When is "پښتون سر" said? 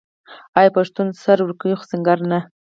0.77-1.37